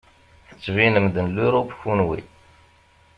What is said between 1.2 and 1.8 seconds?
Luṛup